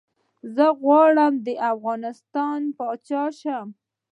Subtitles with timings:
[0.55, 3.67] زه غواړم ده افغانستان پاچا شم